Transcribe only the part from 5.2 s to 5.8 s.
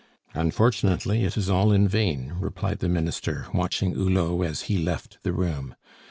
the room.